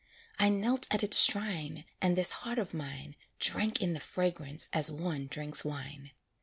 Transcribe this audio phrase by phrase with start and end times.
[0.39, 4.89] I knelt at its shrine, And this heart of mine Drank in the fragrance as
[4.89, 6.09] one drinks wine.